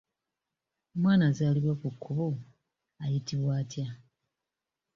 Omwana 0.93 1.23
azaalibwa 1.29 1.73
ku 1.81 1.87
kkubo 1.93 2.25
ayitibwa 3.03 3.51
atya? 3.61 3.87